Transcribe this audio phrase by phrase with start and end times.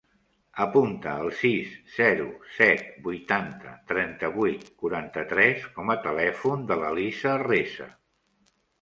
[0.63, 7.95] Apunta el sis, zero, set, vuitanta, trenta-vuit, quaranta-tres com a telèfon de l'Elisa Resa.